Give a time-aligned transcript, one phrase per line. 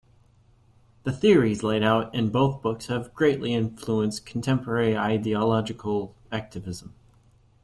[1.03, 6.95] The theories laid out in both books have greatly influenced contemporary ideological activism.